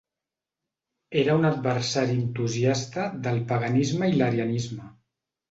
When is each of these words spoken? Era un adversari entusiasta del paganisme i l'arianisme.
Era 1.23 1.35
un 1.39 1.45
adversari 1.49 2.15
entusiasta 2.21 3.07
del 3.29 3.39
paganisme 3.53 4.11
i 4.15 4.17
l'arianisme. 4.19 4.91